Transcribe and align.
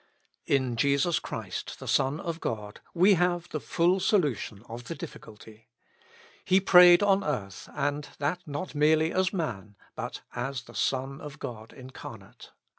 "In 0.47 0.77
Jesus 0.77 1.19
Christ 1.19 1.77
the 1.77 1.87
Son 1.87 2.19
of 2.19 2.39
God 2.39 2.79
we 2.95 3.13
have 3.13 3.47
the 3.49 3.59
full 3.59 3.99
solution 3.99 4.63
of 4.67 4.85
the 4.85 4.95
difficulty. 4.95 5.69
He 6.43 6.59
prayed 6.59 7.03
on 7.03 7.23
earth, 7.23 7.69
and 7.75 8.09
that 8.17 8.41
not 8.47 8.73
merely 8.73 9.13
as 9.13 9.31
man, 9.31 9.75
but 9.95 10.21
as 10.33 10.63
the 10.63 10.73
Son 10.73 11.21
of 11.21 11.37
God 11.37 11.69
incar 11.69 12.17
nate. 12.17 12.49